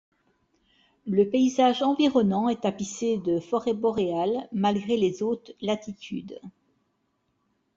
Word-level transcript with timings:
Le 1.05 1.29
paysage 1.29 1.83
environnant 1.83 2.49
est 2.49 2.61
tapissé 2.61 3.19
de 3.19 3.39
forêt 3.39 3.75
boréale 3.75 4.47
malgré 4.51 4.97
les 4.97 5.21
hautes 5.21 5.51
latitudes. 5.61 6.39